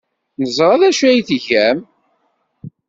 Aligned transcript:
Neẓra 0.39 0.75
d 0.81 0.83
acu 0.89 1.03
ay 1.07 1.19
tgam. 1.29 1.79